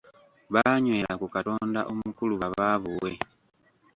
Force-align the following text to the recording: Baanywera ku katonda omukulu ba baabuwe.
Baanywera 0.53 1.11
ku 1.21 1.27
katonda 1.35 1.79
omukulu 1.91 2.33
ba 2.41 2.47
baabuwe. 2.57 3.11